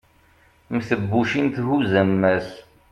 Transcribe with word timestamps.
mm 0.71 0.81
tebbucin 0.87 1.47
thuzz 1.55 1.91
ammas 2.01 2.47